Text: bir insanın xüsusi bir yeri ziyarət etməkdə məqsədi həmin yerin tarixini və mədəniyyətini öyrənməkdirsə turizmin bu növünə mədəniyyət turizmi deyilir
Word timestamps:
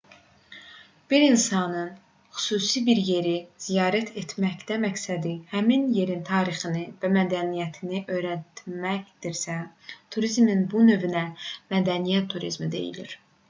bir 1.11 1.21
insanın 1.23 1.89
xüsusi 2.37 2.81
bir 2.87 3.01
yeri 3.09 3.33
ziyarət 3.65 4.09
etməkdə 4.21 4.77
məqsədi 4.85 5.33
həmin 5.51 5.85
yerin 5.97 6.25
tarixini 6.31 6.81
və 7.03 7.13
mədəniyyətini 7.19 8.01
öyrənməkdirsə 8.17 9.59
turizmin 10.17 10.67
bu 10.75 10.85
növünə 10.89 11.25
mədəniyyət 11.77 12.29
turizmi 12.37 12.75
deyilir 12.79 13.17